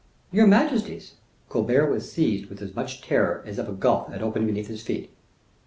[0.31, 1.13] "Your majesty's."
[1.47, 4.81] Colbert was seized with as much terror as if a gulf had opened beneath his
[4.81, 5.11] feet.